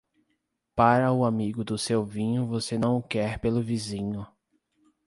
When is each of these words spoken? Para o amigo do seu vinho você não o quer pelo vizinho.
Para 0.75 1.11
o 1.13 1.23
amigo 1.23 1.63
do 1.63 1.77
seu 1.77 2.03
vinho 2.03 2.47
você 2.47 2.75
não 2.75 2.97
o 2.97 3.03
quer 3.03 3.37
pelo 3.37 3.61
vizinho. 3.61 4.25